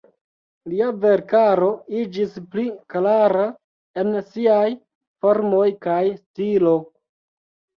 Lia 0.69 0.85
verkaro 1.01 1.67
iĝis 2.03 2.33
pli 2.55 2.65
klara 2.95 3.45
en 4.05 4.11
siaj 4.31 4.65
formoj 5.27 5.69
kaj 5.89 6.03
stilo. 6.17 6.75